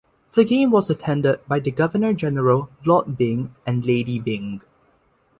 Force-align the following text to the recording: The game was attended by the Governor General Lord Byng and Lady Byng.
The 0.33 0.43
game 0.43 0.71
was 0.71 0.89
attended 0.89 1.41
by 1.47 1.59
the 1.59 1.69
Governor 1.69 2.11
General 2.13 2.71
Lord 2.83 3.19
Byng 3.19 3.53
and 3.67 3.85
Lady 3.85 4.17
Byng. 4.17 4.63